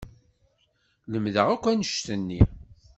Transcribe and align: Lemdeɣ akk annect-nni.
Lemdeɣ 1.11 1.47
akk 1.49 1.65
annect-nni. 1.71 2.41